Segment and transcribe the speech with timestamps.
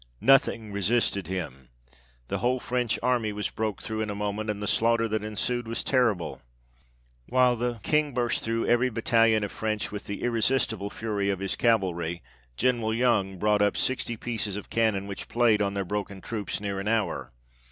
[0.21, 1.69] Nothing resisted him,
[2.27, 5.67] the whole French army was broke through in a moment; and the slaughter that ensued
[5.67, 6.41] was terrible.
[7.29, 11.55] While the King burst through every battalion of French, with the irresistable fury of his
[11.55, 12.23] cavalry,
[12.57, 16.79] General Young brought up sixty pieces of cannon, which played on their broken troops near
[16.79, 17.31] an hour.